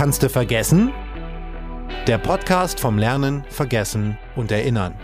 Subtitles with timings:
[0.00, 0.94] Kannst du vergessen?
[2.06, 4.94] Der Podcast vom Lernen, Vergessen und Erinnern.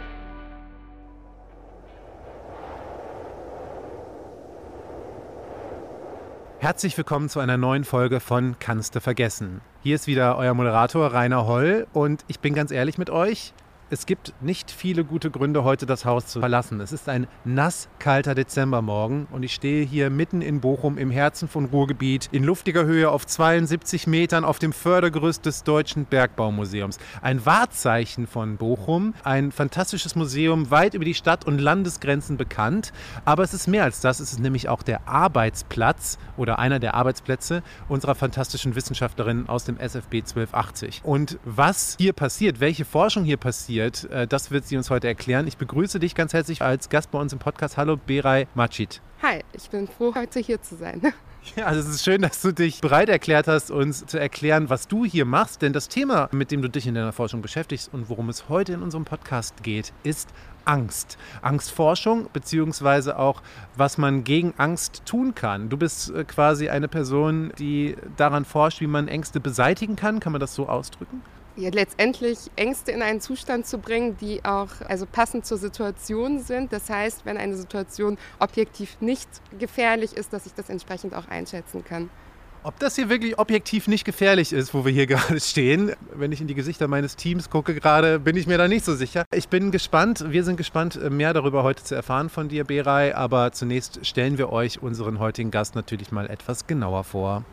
[6.61, 9.61] Herzlich willkommen zu einer neuen Folge von Kannst du vergessen.
[9.83, 13.53] Hier ist wieder euer Moderator Rainer Holl und ich bin ganz ehrlich mit euch,
[13.89, 16.81] es gibt nicht viele gute Gründe, heute das Haus zu verlassen.
[16.81, 21.67] Es ist ein nasskalter Dezembermorgen und ich stehe hier mitten in Bochum im Herzen von
[21.67, 26.99] Ruhrgebiet in luftiger Höhe auf 72 Metern auf dem Fördergerüst des Deutschen Bergbaumuseums.
[27.23, 32.93] Ein Wahrzeichen von Bochum, ein fantastisches Museum, weit über die Stadt- und Landesgrenzen bekannt.
[33.25, 34.19] Aber es ist mehr als das.
[34.19, 39.79] Es ist nämlich auch der Arbeitsplatz oder einer der Arbeitsplätze unserer fantastischen Wissenschaftlerin aus dem
[39.79, 41.03] SFB 1280.
[41.05, 44.11] Und was hier passiert, welche Forschung hier passiert, passiert.
[44.11, 45.47] Äh, das wird sie uns heute erklären.
[45.47, 47.77] Ich begrüße dich ganz herzlich als Gast bei uns im Podcast.
[47.77, 49.01] Hallo, Beray Machid.
[49.23, 51.03] Hi, ich bin froh, heute hier zu sein.
[51.55, 54.89] Ja, also es ist schön, dass du dich bereit erklärt hast, uns zu erklären, was
[54.89, 55.63] du hier machst.
[55.63, 58.73] Denn das Thema, mit dem du dich in deiner Forschung beschäftigst und worum es heute
[58.73, 60.29] in unserem Podcast geht, ist
[60.65, 61.17] Angst.
[61.43, 63.43] Angstforschung, beziehungsweise auch,
[63.77, 65.69] was man gegen Angst tun kann.
[65.69, 70.19] Du bist äh, quasi eine Person, die daran forscht, wie man Ängste beseitigen kann.
[70.19, 71.23] Kann man das so ausdrücken?
[71.57, 76.73] Ja, letztendlich Ängste in einen Zustand zu bringen, die auch also passend zur Situation sind.
[76.73, 81.85] Das heißt, wenn eine Situation objektiv nicht gefährlich ist, dass ich das entsprechend auch einschätzen
[81.85, 82.11] kann.
[82.63, 86.41] Ob das hier wirklich objektiv nicht gefährlich ist, wo wir hier gerade stehen, wenn ich
[86.41, 89.25] in die Gesichter meines Teams gucke gerade, bin ich mir da nicht so sicher.
[89.33, 93.13] Ich bin gespannt, wir sind gespannt, mehr darüber heute zu erfahren von dir, Beray.
[93.13, 97.45] Aber zunächst stellen wir euch unseren heutigen Gast natürlich mal etwas genauer vor.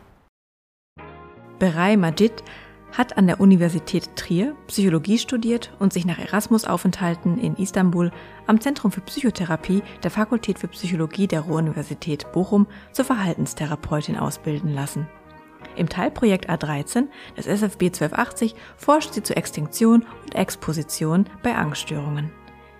[1.60, 2.42] Beray Majid
[2.96, 8.10] hat an der Universität Trier Psychologie studiert und sich nach Erasmus-Aufenthalten in Istanbul
[8.46, 15.08] am Zentrum für Psychotherapie der Fakultät für Psychologie der Ruhr-Universität Bochum zur Verhaltenstherapeutin ausbilden lassen.
[15.76, 22.30] Im Teilprojekt A13 des SFB 1280 forscht sie zur Extinktion und Exposition bei Angststörungen.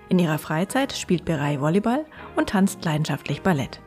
[0.09, 2.05] In ihrer Freizeit spielt Berei Volleyball
[2.37, 3.81] und tanzt leidenschaftlich Ballett.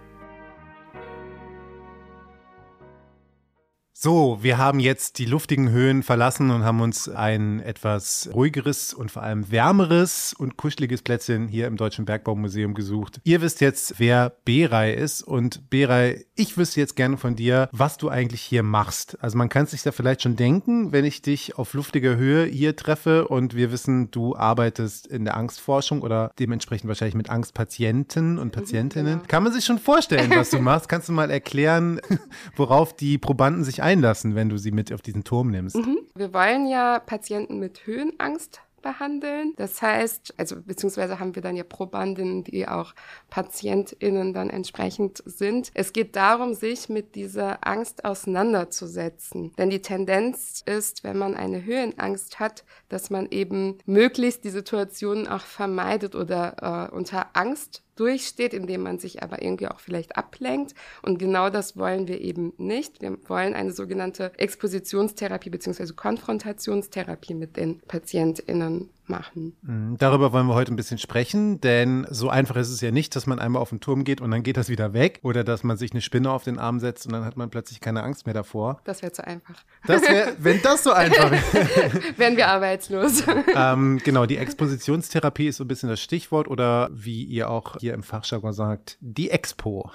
[3.99, 9.09] So, wir haben jetzt die luftigen Höhen verlassen und haben uns ein etwas ruhigeres und
[9.09, 13.19] vor allem wärmeres und kuscheliges Plätzchen hier im Deutschen Bergbaumuseum gesucht.
[13.23, 17.97] Ihr wisst jetzt, wer Beray ist und Beray, ich wüsste jetzt gerne von dir, was
[17.97, 19.17] du eigentlich hier machst.
[19.19, 22.75] Also man kann sich da vielleicht schon denken, wenn ich dich auf luftiger Höhe hier
[22.75, 28.51] treffe und wir wissen, du arbeitest in der Angstforschung oder dementsprechend wahrscheinlich mit Angstpatienten und
[28.51, 29.13] Patientinnen.
[29.13, 29.27] Genau.
[29.27, 30.87] Kann man sich schon vorstellen, was du machst?
[30.87, 31.99] Kannst du mal erklären,
[32.55, 35.77] worauf die Probanden sich einlassen, wenn du sie mit auf diesen Turm nimmst?
[35.77, 35.99] Mhm.
[36.15, 39.53] Wir wollen ja Patienten mit Höhenangst behandeln.
[39.57, 42.93] Das heißt, also beziehungsweise haben wir dann ja Probandinnen, die auch
[43.29, 45.71] PatientInnen dann entsprechend sind.
[45.73, 49.51] Es geht darum, sich mit dieser Angst auseinanderzusetzen.
[49.57, 55.27] Denn die Tendenz ist, wenn man eine Höhenangst hat, dass man eben möglichst die Situationen
[55.27, 60.73] auch vermeidet oder äh, unter Angst durchsteht, indem man sich aber irgendwie auch vielleicht ablenkt.
[61.01, 63.01] Und genau das wollen wir eben nicht.
[63.01, 65.93] Wir wollen eine sogenannte Expositionstherapie bzw.
[65.93, 69.55] Konfrontationstherapie mit den PatientInnen machen.
[69.61, 73.15] Mhm, darüber wollen wir heute ein bisschen sprechen, denn so einfach ist es ja nicht,
[73.15, 75.63] dass man einmal auf den Turm geht und dann geht das wieder weg oder dass
[75.63, 78.25] man sich eine Spinne auf den Arm setzt und dann hat man plötzlich keine Angst
[78.25, 78.81] mehr davor.
[78.83, 79.55] Das wäre zu einfach.
[79.85, 81.91] Das wär, wenn das so einfach wäre.
[82.17, 83.23] Wären wir arbeitslos.
[83.55, 87.93] ähm, genau, die Expositionstherapie ist so ein bisschen das Stichwort oder wie ihr auch hier
[87.93, 89.89] im Fachjargon sagt, die Expo.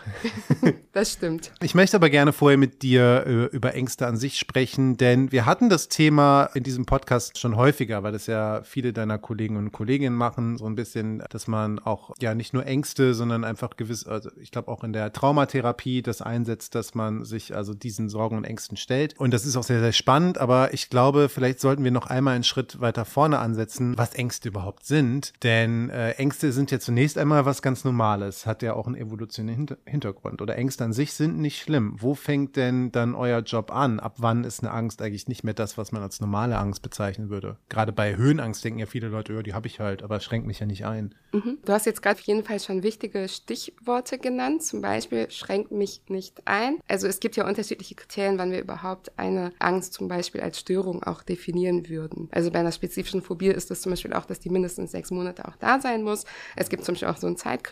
[0.92, 1.53] das stimmt.
[1.60, 5.44] Ich möchte aber gerne vorher mit dir äh, über Ängste an sich sprechen, denn wir
[5.44, 9.72] hatten das Thema in diesem Podcast schon häufiger, weil es ja viele deiner Kollegen und
[9.72, 14.06] Kolleginnen machen, so ein bisschen, dass man auch ja nicht nur Ängste, sondern einfach gewiss,
[14.06, 18.38] also ich glaube auch in der Traumatherapie das einsetzt, dass man sich also diesen Sorgen
[18.38, 19.20] und Ängsten stellt.
[19.20, 22.36] Und das ist auch sehr, sehr spannend, aber ich glaube, vielleicht sollten wir noch einmal
[22.36, 25.34] einen Schritt weiter vorne ansetzen, was Ängste überhaupt sind.
[25.42, 29.69] Denn äh, Ängste sind ja zunächst einmal was ganz Normales, hat ja auch einen evolutionären
[29.87, 30.41] Hintergrund.
[30.41, 31.97] Oder Ängste an sich sind nicht schlimm.
[31.98, 34.00] Wo fängt denn dann euer Job an?
[34.00, 37.31] Ab wann ist eine Angst eigentlich nicht mehr das, was man als normale Angst bezeichnen
[37.31, 37.56] würde?
[37.69, 40.46] Gerade bei Höhenangst denken ja viele Leute, ja, die habe ich halt, aber es schränkt
[40.46, 41.14] mich ja nicht ein.
[41.32, 41.58] Mhm.
[41.64, 46.02] Du hast jetzt gerade auf jeden Fall schon wichtige Stichworte genannt, zum Beispiel schränkt mich
[46.08, 46.79] nicht ein.
[46.88, 51.02] Also es gibt ja unterschiedliche Kriterien, wann wir überhaupt eine Angst zum Beispiel als Störung
[51.02, 52.29] auch definieren würden.
[52.32, 55.46] Also bei einer spezifischen Phobie ist das zum Beispiel auch, dass die mindestens sechs Monate
[55.46, 56.25] auch da sein muss.
[56.56, 57.71] Es gibt zum Beispiel auch so ein Zeitkriterium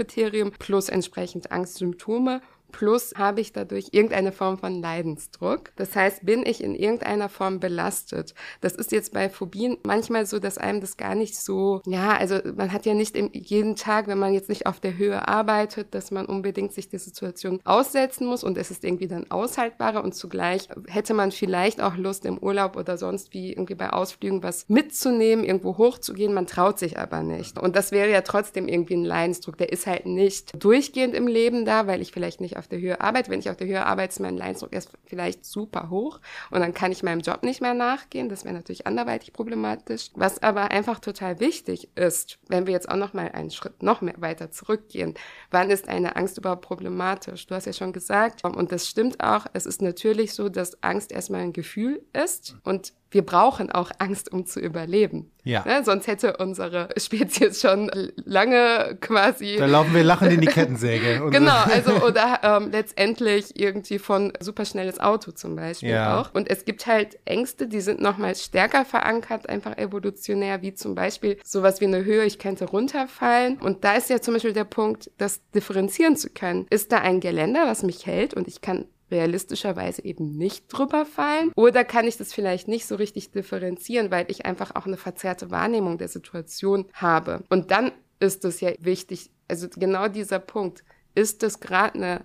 [0.59, 2.41] plus entsprechend Angstsymptome
[2.73, 5.73] plus habe ich dadurch irgendeine Form von Leidensdruck.
[5.77, 8.35] Das heißt, bin ich in irgendeiner Form belastet.
[8.61, 12.39] Das ist jetzt bei Phobien manchmal so, dass einem das gar nicht so, ja, also
[12.57, 16.11] man hat ja nicht jeden Tag, wenn man jetzt nicht auf der Höhe arbeitet, dass
[16.11, 20.69] man unbedingt sich die Situation aussetzen muss und es ist irgendwie dann aushaltbarer und zugleich
[20.89, 25.45] hätte man vielleicht auch Lust im Urlaub oder sonst wie irgendwie bei Ausflügen was mitzunehmen,
[25.45, 27.59] irgendwo hochzugehen, man traut sich aber nicht.
[27.59, 29.57] Und das wäre ja trotzdem irgendwie ein Leidensdruck.
[29.57, 33.01] Der ist halt nicht durchgehend im Leben da, weil ich vielleicht nicht auf der Höhe
[33.01, 33.31] arbeite.
[33.31, 36.21] Wenn ich auf der Höhe arbeite, ist mein Leidensdruck erst vielleicht super hoch
[36.51, 38.29] und dann kann ich meinem Job nicht mehr nachgehen.
[38.29, 40.11] Das wäre natürlich anderweitig problematisch.
[40.15, 44.01] Was aber einfach total wichtig ist, wenn wir jetzt auch noch mal einen Schritt noch
[44.01, 45.15] mehr weiter zurückgehen,
[45.51, 47.47] wann ist eine Angst überhaupt problematisch?
[47.47, 51.11] Du hast ja schon gesagt, und das stimmt auch, es ist natürlich so, dass Angst
[51.11, 55.33] erstmal ein Gefühl ist und wir brauchen auch Angst, um zu überleben.
[55.43, 55.65] Ja.
[55.65, 55.83] Ne?
[55.85, 57.91] Sonst hätte unsere Spezies schon
[58.25, 59.57] lange quasi.
[59.59, 61.23] Da laufen wir lachend in die Kettensäge.
[61.31, 66.21] genau, also oder ähm, letztendlich irgendwie von superschnelles Auto zum Beispiel ja.
[66.21, 66.35] auch.
[66.35, 71.39] Und es gibt halt Ängste, die sind nochmal stärker verankert, einfach evolutionär, wie zum Beispiel
[71.45, 73.59] sowas wie eine Höhe, ich könnte runterfallen.
[73.59, 76.67] Und da ist ja zum Beispiel der Punkt, das differenzieren zu können.
[76.71, 81.53] Ist da ein Geländer, was mich hält und ich kann realistischerweise eben nicht drüber fallen?
[81.57, 85.51] Oder kann ich das vielleicht nicht so richtig differenzieren, weil ich einfach auch eine verzerrte
[85.51, 87.45] Wahrnehmung der Situation habe?
[87.49, 90.85] Und dann ist es ja wichtig, also genau dieser Punkt,
[91.15, 92.25] ist das gerade eine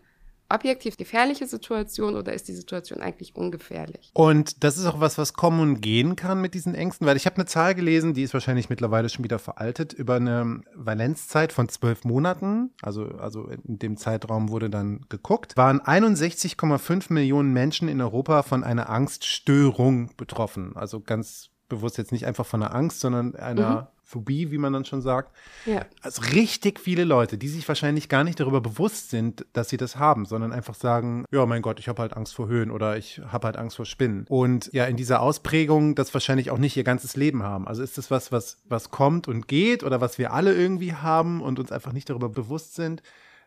[0.50, 4.12] objektiv gefährliche Situation oder ist die Situation eigentlich ungefährlich?
[4.14, 7.26] Und das ist auch was, was kommen und gehen kann mit diesen Ängsten, weil ich
[7.26, 11.70] habe eine Zahl gelesen, die ist wahrscheinlich mittlerweile schon wieder veraltet, über eine Valenzzeit von
[11.70, 18.02] zwölf Monaten, also, also in dem Zeitraum wurde dann geguckt, waren 61,5 Millionen Menschen in
[18.02, 20.76] Europa von einer Angststörung betroffen.
[20.76, 23.88] Also ganz bewusst jetzt nicht einfach von einer Angst, sondern einer mhm.
[24.06, 25.36] Phobie, wie man dann schon sagt.
[25.66, 25.86] Ja.
[26.02, 29.98] Also richtig viele Leute, die sich wahrscheinlich gar nicht darüber bewusst sind, dass sie das
[29.98, 33.20] haben, sondern einfach sagen, ja, mein Gott, ich habe halt Angst vor Höhen oder ich
[33.28, 34.26] habe halt Angst vor Spinnen.
[34.30, 37.68] Und ja, in dieser Ausprägung das wahrscheinlich auch nicht ihr ganzes Leben haben.
[37.68, 41.42] Also ist das was, was, was kommt und geht oder was wir alle irgendwie haben
[41.42, 43.02] und uns einfach nicht darüber bewusst sind?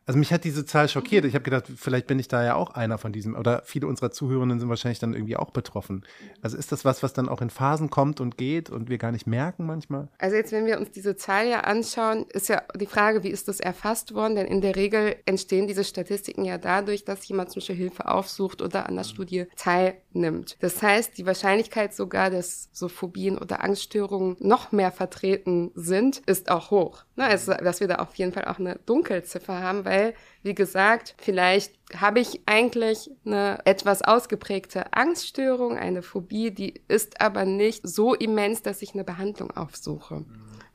[0.07, 1.25] Also mich hat diese Zahl schockiert.
[1.25, 3.35] Ich habe gedacht, vielleicht bin ich da ja auch einer von diesem.
[3.35, 6.05] Oder viele unserer Zuhörenden sind wahrscheinlich dann irgendwie auch betroffen.
[6.41, 9.13] Also ist das was, was dann auch in Phasen kommt und geht und wir gar
[9.13, 10.09] nicht merken manchmal?
[10.19, 13.49] Also jetzt, wenn wir uns diese Zahl ja anschauen, ist ja die Frage, wie ist
[13.49, 14.37] das erfasst worden?
[14.37, 18.63] Denn in der Regel entstehen diese Statistiken ja dadurch, dass jemand zum Beispiel Hilfe aufsucht
[18.63, 20.57] oder an der Studie teilnimmt.
[20.61, 26.51] Das heißt, die Wahrscheinlichkeit sogar, dass so Phobien oder Angststörungen noch mehr vertreten sind, ist
[26.51, 27.05] auch hoch.
[27.19, 27.25] Ne?
[27.25, 31.75] Also, dass wir da auf jeden Fall auch eine Dunkelziffer haben, weil wie gesagt, vielleicht
[31.97, 38.63] habe ich eigentlich eine etwas ausgeprägte Angststörung, eine Phobie, die ist aber nicht so immens,
[38.63, 40.27] dass ich eine Behandlung aufsuche, mhm.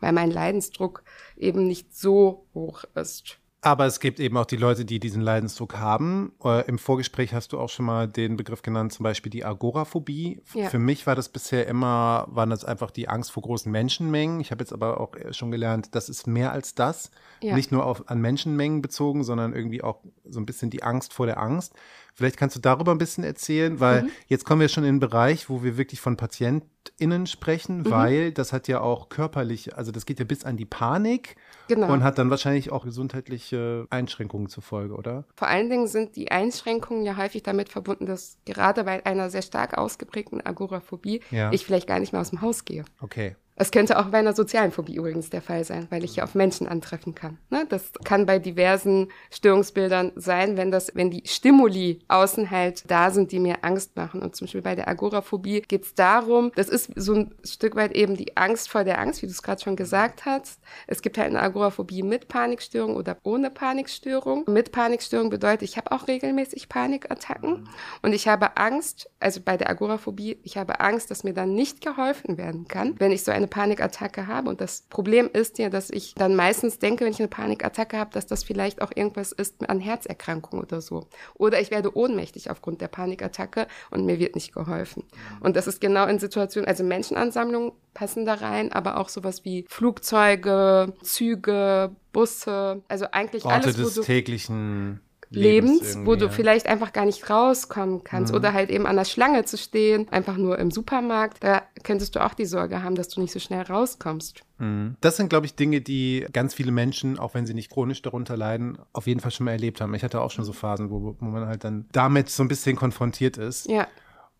[0.01, 1.03] weil mein Leidensdruck
[1.37, 3.39] eben nicht so hoch ist.
[3.65, 6.33] Aber es gibt eben auch die Leute, die diesen Leidensdruck haben.
[6.43, 10.41] Äh, Im Vorgespräch hast du auch schon mal den Begriff genannt, zum Beispiel die Agoraphobie.
[10.53, 10.67] Ja.
[10.67, 14.41] Für mich war das bisher immer, waren das einfach die Angst vor großen Menschenmengen.
[14.41, 17.09] Ich habe jetzt aber auch schon gelernt, das ist mehr als das.
[17.41, 17.55] Ja.
[17.55, 21.25] Nicht nur auf, an Menschenmengen bezogen, sondern irgendwie auch so ein bisschen die Angst vor
[21.25, 21.73] der Angst.
[22.13, 24.09] Vielleicht kannst du darüber ein bisschen erzählen, weil mhm.
[24.27, 27.89] jetzt kommen wir schon in den Bereich, wo wir wirklich von PatientInnen sprechen, mhm.
[27.89, 31.35] weil das hat ja auch körperlich, also das geht ja bis an die Panik
[31.67, 31.91] genau.
[31.91, 35.25] und hat dann wahrscheinlich auch gesundheitliche Einschränkungen zur Folge, oder?
[35.35, 39.41] Vor allen Dingen sind die Einschränkungen ja häufig damit verbunden, dass gerade bei einer sehr
[39.41, 41.51] stark ausgeprägten Agoraphobie ja.
[41.51, 42.85] ich vielleicht gar nicht mehr aus dem Haus gehe.
[43.01, 43.35] Okay.
[43.55, 46.33] Es könnte auch bei einer sozialen Phobie übrigens der Fall sein, weil ich hier auf
[46.33, 47.37] Menschen antreffen kann.
[47.51, 47.65] Ne?
[47.69, 53.31] Das kann bei diversen Störungsbildern sein, wenn das, wenn die Stimuli außen halt da sind,
[53.31, 54.21] die mir Angst machen.
[54.21, 57.91] Und zum Beispiel bei der Agoraphobie geht es darum, das ist so ein Stück weit
[57.91, 60.59] eben die Angst vor der Angst, wie du es gerade schon gesagt hast.
[60.87, 64.45] Es gibt halt eine Agoraphobie mit Panikstörung oder ohne Panikstörung.
[64.47, 67.69] Mit Panikstörung bedeutet, ich habe auch regelmäßig Panikattacken
[68.01, 71.81] und ich habe Angst, also bei der Agoraphobie, ich habe Angst, dass mir dann nicht
[71.81, 74.49] geholfen werden kann, wenn ich so eine eine Panikattacke habe.
[74.49, 78.11] Und das Problem ist ja, dass ich dann meistens denke, wenn ich eine Panikattacke habe,
[78.13, 81.07] dass das vielleicht auch irgendwas ist an Herzerkrankung oder so.
[81.35, 85.03] Oder ich werde ohnmächtig aufgrund der Panikattacke und mir wird nicht geholfen.
[85.41, 89.65] Und das ist genau in Situationen, also Menschenansammlungen passen da rein, aber auch sowas wie
[89.67, 95.01] Flugzeuge, Züge, Busse, also eigentlich Orte alles, wo des täglichen
[95.35, 96.31] Lebens, wo du ja.
[96.31, 98.37] vielleicht einfach gar nicht rauskommen kannst mhm.
[98.37, 102.23] oder halt eben an der Schlange zu stehen, einfach nur im Supermarkt, da könntest du
[102.23, 104.41] auch die Sorge haben, dass du nicht so schnell rauskommst.
[104.59, 104.95] Mhm.
[105.01, 108.37] Das sind, glaube ich, Dinge, die ganz viele Menschen, auch wenn sie nicht chronisch darunter
[108.37, 109.93] leiden, auf jeden Fall schon mal erlebt haben.
[109.93, 112.75] Ich hatte auch schon so Phasen, wo, wo man halt dann damit so ein bisschen
[112.75, 113.67] konfrontiert ist.
[113.67, 113.87] Ja.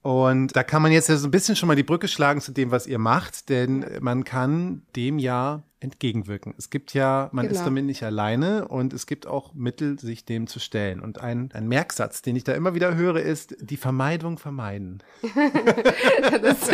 [0.04, 2.52] Und da kann man jetzt ja so ein bisschen schon mal die Brücke schlagen zu
[2.52, 6.54] dem, was ihr macht, denn man kann dem ja entgegenwirken.
[6.58, 7.60] Es gibt ja, man Genau.
[7.60, 11.00] ist damit nicht alleine und es gibt auch Mittel, sich dem zu stellen.
[11.02, 15.04] Und ein, ein Merksatz, den ich da immer wieder höre, ist die Vermeidung vermeiden.
[16.42, 16.70] Das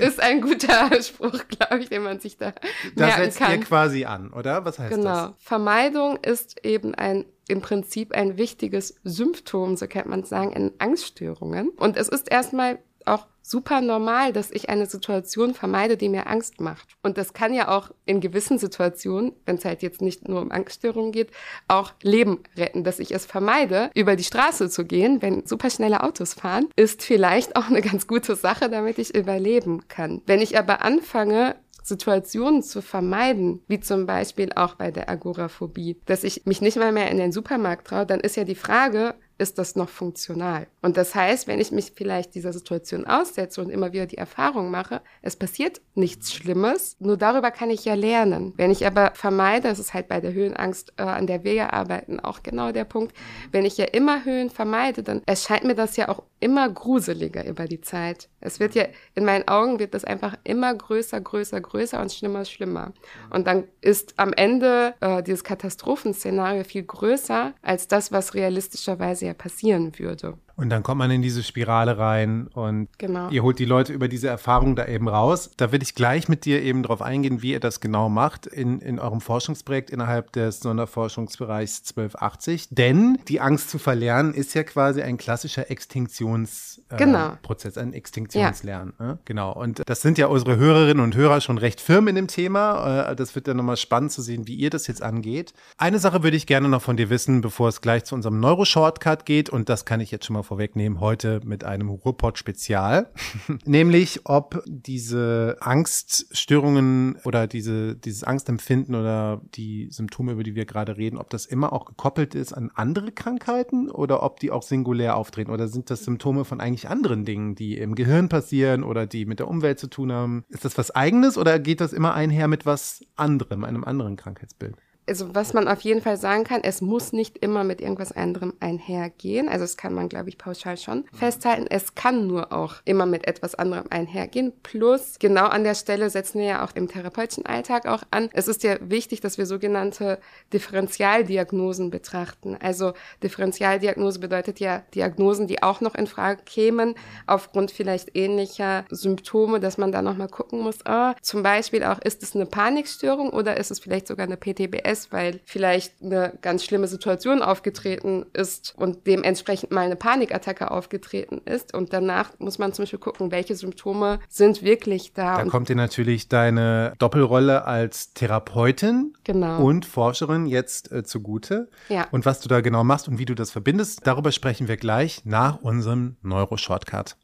[0.00, 2.52] ist ein guter Spruch, glaube ich, den man sich da
[2.96, 3.60] Da setzt ihr kann.
[3.60, 4.64] quasi an, oder?
[4.64, 5.28] Was heißt Genau.
[5.28, 5.32] das?
[5.38, 11.68] Vermeidung ist eben ein im Prinzip ein wichtiges Symptom, so könnte man sagen, in Angststörungen.
[11.76, 16.60] Und es ist erstmal auch super normal, dass ich eine Situation vermeide, die mir Angst
[16.60, 16.88] macht.
[17.02, 20.50] Und das kann ja auch in gewissen Situationen, wenn es halt jetzt nicht nur um
[20.50, 21.30] Angststörungen geht,
[21.68, 26.34] auch Leben retten, dass ich es vermeide, über die Straße zu gehen, wenn superschnelle Autos
[26.34, 30.22] fahren, ist vielleicht auch eine ganz gute Sache, damit ich überleben kann.
[30.26, 36.24] Wenn ich aber anfange, Situationen zu vermeiden, wie zum Beispiel auch bei der Agoraphobie, dass
[36.24, 39.58] ich mich nicht mal mehr in den Supermarkt traue, dann ist ja die Frage, ist
[39.58, 40.66] das noch funktional?
[40.82, 44.70] Und das heißt, wenn ich mich vielleicht dieser Situation aussetze und immer wieder die Erfahrung
[44.70, 48.52] mache, es passiert nichts Schlimmes, nur darüber kann ich ja lernen.
[48.56, 51.72] Wenn ich aber vermeide, das ist halt bei der Höhenangst, äh, an der wir ja
[51.72, 53.16] arbeiten, auch genau der Punkt,
[53.52, 57.64] wenn ich ja immer Höhen vermeide, dann erscheint mir das ja auch immer gruseliger über
[57.64, 58.28] die Zeit.
[58.38, 58.84] Es wird ja,
[59.14, 62.92] in meinen Augen wird das einfach immer größer, größer, größer und schlimmer, schlimmer.
[63.30, 69.32] Und dann ist am Ende äh, dieses Katastrophenszenario viel größer als das, was realistischerweise ja
[69.32, 70.36] passieren würde.
[70.56, 73.28] Und dann kommt man in diese Spirale rein und Genau.
[73.30, 75.50] ihr holt die Leute über diese Erfahrung da eben raus.
[75.56, 78.78] Da will ich gleich mit dir eben drauf eingehen, wie ihr das genau macht in,
[78.80, 82.68] in eurem Forschungsprojekt innerhalb des Sonderforschungsbereichs 1280.
[82.70, 87.32] Denn die Angst zu verlernen ist ja quasi ein klassischer Extinktionsprozess, äh, Genau.
[87.42, 88.94] Prozess, ein Extinktionslernen.
[88.98, 89.18] Ne?
[89.24, 89.52] Genau.
[89.52, 93.10] Und das sind ja unsere Hörerinnen und Hörer schon recht firm in dem Thema.
[93.10, 95.52] Äh, das wird dann nochmal spannend zu sehen, wie ihr das jetzt angeht.
[95.78, 99.26] Eine Sache würde ich gerne noch von dir wissen, bevor es gleich zu unserem Neuro-Shortcut
[99.26, 99.50] geht.
[99.50, 103.10] Und das kann ich jetzt schon mal vorwegnehmen, heute mit einem Ruhrpott-Spezial.
[103.64, 110.96] Nämlich, ob diese Angststörungen oder diese, dieses Angstempfinden oder die Symptome, über die wir gerade
[110.96, 115.16] reden, ob das immer auch gekoppelt ist an andere Krankheiten oder ob die auch singulär
[115.16, 119.26] auftreten oder sind das Symptome von eigentlich anderen Dingen, die im Gehirn passieren oder die
[119.26, 120.44] mit der Umwelt zu tun haben?
[120.48, 124.76] Ist das was eigenes oder geht das immer einher mit was anderem, einem anderen Krankheitsbild?
[125.06, 128.54] Also was man auf jeden Fall sagen kann, es muss nicht immer mit irgendwas anderem
[128.60, 129.48] einhergehen.
[129.48, 131.66] Also das kann man, glaube ich, pauschal schon festhalten.
[131.68, 134.52] Es kann nur auch immer mit etwas anderem einhergehen.
[134.62, 138.30] Plus, genau an der Stelle setzen wir ja auch im therapeutischen Alltag auch an.
[138.32, 140.18] Es ist ja wichtig, dass wir sogenannte
[140.52, 142.56] Differentialdiagnosen betrachten.
[142.60, 146.94] Also Differentialdiagnose bedeutet ja Diagnosen, die auch noch in Frage kämen,
[147.26, 152.22] aufgrund vielleicht ähnlicher Symptome, dass man da nochmal gucken muss, ah, zum Beispiel auch, ist
[152.22, 156.86] es eine Panikstörung oder ist es vielleicht sogar eine PTBS, weil vielleicht eine ganz schlimme
[156.88, 161.74] Situation aufgetreten ist und dementsprechend mal eine Panikattacke aufgetreten ist.
[161.74, 165.36] Und danach muss man zum Beispiel gucken, welche Symptome sind wirklich da.
[165.38, 169.62] Da kommt dir natürlich deine Doppelrolle als Therapeutin Genau.
[169.64, 171.68] und Forscherin jetzt äh, zugute.
[171.88, 172.06] Ja.
[172.10, 175.24] Und was du da genau machst und wie du das verbindest, darüber sprechen wir gleich
[175.24, 177.16] nach unserem Neuro-Shortcut.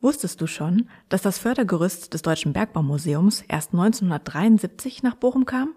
[0.00, 5.74] Wusstest du schon, dass das Fördergerüst des Deutschen Bergbaumuseums erst 1973 nach Bochum kam?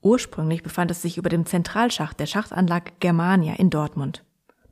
[0.00, 4.24] Ursprünglich befand es sich über dem Zentralschacht der Schachtanlage Germania in Dortmund.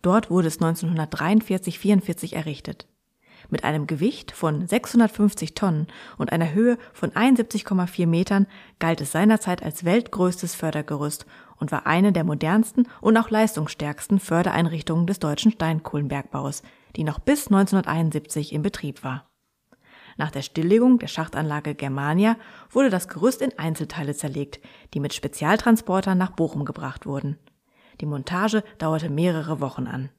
[0.02, 2.88] Dort wurde es 1943-44 errichtet.
[3.50, 5.88] Mit einem Gewicht von 650 Tonnen
[6.18, 8.46] und einer Höhe von 71,4 Metern
[8.78, 11.26] galt es seinerzeit als weltgrößtes Fördergerüst
[11.56, 16.62] und war eine der modernsten und auch leistungsstärksten Fördereinrichtungen des deutschen Steinkohlenbergbaus,
[16.96, 19.28] die noch bis 1971 in Betrieb war.
[20.16, 22.36] Nach der Stilllegung der Schachtanlage Germania
[22.70, 24.60] wurde das Gerüst in Einzelteile zerlegt,
[24.94, 27.38] die mit Spezialtransportern nach Bochum gebracht wurden.
[28.00, 30.10] Die Montage dauerte mehrere Wochen an.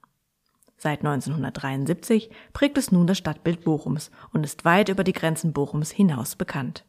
[0.83, 5.91] Seit 1973 prägt es nun das Stadtbild Bochums und ist weit über die Grenzen Bochums
[5.91, 6.85] hinaus bekannt.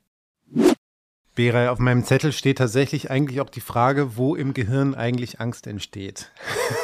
[1.34, 5.66] Bera, auf meinem Zettel steht tatsächlich eigentlich auch die Frage, wo im Gehirn eigentlich Angst
[5.66, 6.30] entsteht.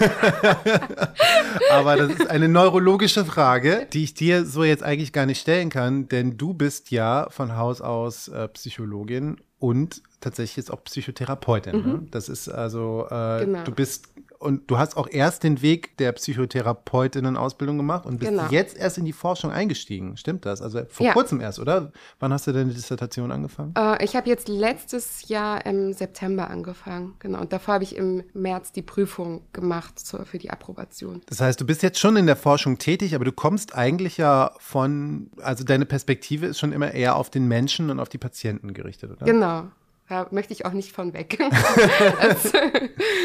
[1.71, 5.71] Aber das ist eine neurologische Frage, die ich dir so jetzt eigentlich gar nicht stellen
[5.71, 11.87] kann, denn du bist ja von Haus aus äh, Psychologin und tatsächlich jetzt auch Psychotherapeutin.
[11.87, 12.07] Ne?
[12.11, 13.65] Das ist also, äh, Genau.
[13.65, 18.49] du bist und du hast auch erst den Weg der Psychotherapeutinnen-Ausbildung gemacht und bist Genau.
[18.51, 20.17] jetzt erst in die Forschung eingestiegen.
[20.17, 20.63] Stimmt das?
[20.63, 21.13] Also vor Ja.
[21.13, 21.93] kurzem erst, oder?
[22.21, 23.75] Wann hast du deine Dissertation angefangen?
[23.77, 27.41] Äh, ich habe jetzt letztes Jahr im September angefangen, genau.
[27.41, 31.21] Und davor habe ich im März die Prüfung gemacht zur, für die Approbation.
[31.27, 34.53] Das heißt, du bist jetzt schon in der Forschung tätig, aber du kommst eigentlich ja
[34.59, 38.73] von, also deine Perspektive ist schon immer eher auf den Menschen und auf die Patienten
[38.75, 39.25] gerichtet, oder?
[39.27, 39.65] Genau,
[40.09, 41.39] da möchte ich auch nicht von weg.
[42.21, 42.53] das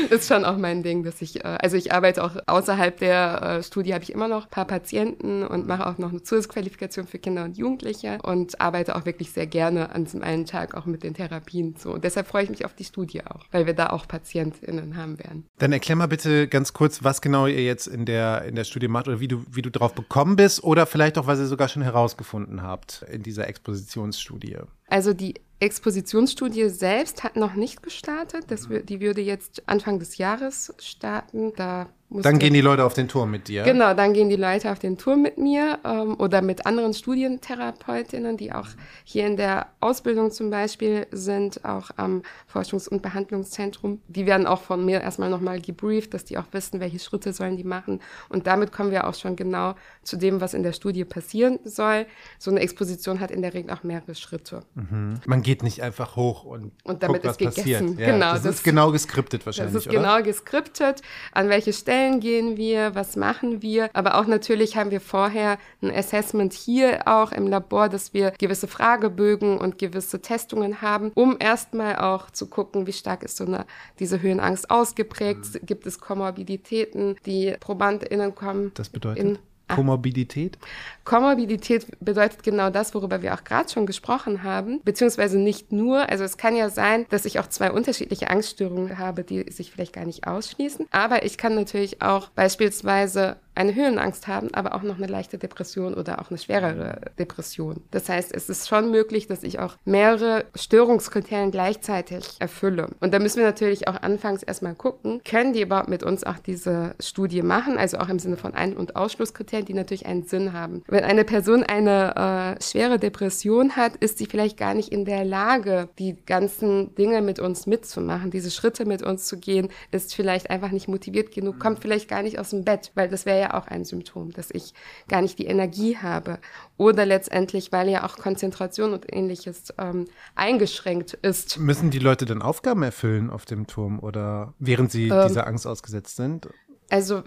[0.10, 3.64] ist schon auch mein Ding, dass ich, äh, also ich arbeite auch außerhalb der äh,
[3.64, 7.20] Studie, habe ich immer noch ein paar Patienten und mache auch noch eine Zusatzqualifikation für
[7.20, 11.04] Kinder und Jugendliche und arbeite auch wirklich sehr gerne an diesem einen Tag auch mit
[11.04, 11.94] den Therapien so.
[11.94, 15.20] Und deshalb freue ich mich auf die Studie auch, weil wir da auch PatientInnen haben
[15.20, 15.46] werden.
[15.60, 18.88] Dann erklär mal bitte ganz kurz, was genau ihr jetzt in der, in der Studie
[18.88, 21.70] macht oder wie du, wie du drauf bekommen bist oder vielleicht auch, was ihr sogar
[21.70, 24.58] schon herausgefunden habt in dieser Expositionsstudie.
[24.88, 28.46] Also die Expositionsstudie selbst hat noch nicht gestartet.
[28.48, 31.54] Das, die würde jetzt Anfang des Jahres starten.
[31.56, 31.90] Da
[32.22, 33.64] dann gehen die Leute auf den Turm mit dir.
[33.64, 38.38] Genau, dann gehen die Leute auf den Turm mit mir ähm, oder mit anderen Studientherapeutinnen,
[38.38, 38.68] die auch
[39.04, 44.02] hier in der Ausbildung zum Beispiel sind, auch am Forschungs- und Behandlungszentrum.
[44.08, 47.58] Die werden auch von mir erstmal nochmal gebrieft, dass die auch wissen, welche Schritte sollen
[47.58, 48.02] die machen.
[48.30, 52.06] Und damit kommen wir auch schon genau zu dem, was in der Studie passieren soll.
[52.38, 54.64] So eine Exposition hat in der Regel auch mehrere Schritte.
[54.76, 55.20] Mhm.
[55.26, 57.98] Man geht nicht einfach hoch und, und damit guckt, ist gegessen.
[57.98, 59.74] Ja, genau, das, das, ist genau geskriptet wahrscheinlich.
[59.74, 59.98] Das ist oder?
[59.98, 61.02] genau geskriptet.
[61.32, 63.90] An welche Stellen Stellen gehen wir, was machen wir.
[63.94, 68.68] Aber auch natürlich haben wir vorher ein Assessment hier auch im Labor, dass wir gewisse
[68.68, 73.66] Fragebögen und gewisse Testungen haben, um erstmal auch zu gucken, wie stark ist so eine,
[74.00, 75.54] diese Höhenangst ausgeprägt.
[75.54, 75.66] Mhm.
[75.66, 79.40] Gibt es Komorbiditäten, die ProbandInnen kommen das bedeutet?
[79.76, 80.58] Komorbidität?
[81.04, 86.10] Komorbidität bedeutet genau das, worüber wir auch gerade schon gesprochen haben, beziehungsweise nicht nur.
[86.10, 89.94] Also es kann ja sein, dass ich auch zwei unterschiedliche Angststörungen habe, die sich vielleicht
[89.94, 90.88] gar nicht ausschließen.
[90.92, 95.94] Aber ich kann natürlich auch beispielsweise eine Höhenangst haben, aber auch noch eine leichte Depression
[95.94, 97.82] oder auch eine schwerere Depression.
[97.92, 102.90] Das heißt, es ist schon möglich, dass ich auch mehrere Störungskriterien gleichzeitig erfülle.
[103.00, 106.40] Und da müssen wir natürlich auch anfangs erstmal gucken, können die überhaupt mit uns auch
[106.40, 110.54] diese Studie machen, also auch im Sinne von Ein- und Ausschlusskriterien, die natürlich einen Sinn
[110.54, 110.84] haben.
[110.88, 115.26] Wenn eine Person eine äh, schwere Depression hat, ist sie vielleicht gar nicht in der
[115.26, 120.50] Lage, die ganzen Dinge mit uns mitzumachen, diese Schritte mit uns zu gehen, ist vielleicht
[120.50, 123.43] einfach nicht motiviert genug, kommt vielleicht gar nicht aus dem Bett, weil das wäre ja
[123.52, 124.74] auch ein Symptom, dass ich
[125.08, 126.40] gar nicht die Energie habe.
[126.78, 131.60] Oder letztendlich, weil ja auch Konzentration und ähnliches ähm, eingeschränkt ist.
[131.60, 135.68] Müssen die Leute dann Aufgaben erfüllen auf dem Turm oder während sie ähm, dieser Angst
[135.68, 136.48] ausgesetzt sind?
[136.90, 137.24] Also